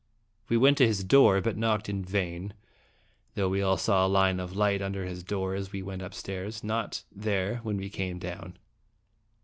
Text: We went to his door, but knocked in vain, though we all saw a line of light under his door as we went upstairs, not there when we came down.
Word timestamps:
We 0.49 0.57
went 0.57 0.79
to 0.79 0.87
his 0.87 1.03
door, 1.03 1.41
but 1.41 1.57
knocked 1.57 1.87
in 1.87 2.03
vain, 2.03 2.55
though 3.35 3.49
we 3.49 3.61
all 3.61 3.77
saw 3.77 4.03
a 4.03 4.09
line 4.09 4.39
of 4.39 4.55
light 4.55 4.81
under 4.81 5.05
his 5.05 5.21
door 5.23 5.53
as 5.53 5.71
we 5.71 5.83
went 5.83 6.01
upstairs, 6.01 6.63
not 6.63 7.03
there 7.11 7.57
when 7.57 7.77
we 7.77 7.87
came 7.91 8.17
down. 8.17 8.57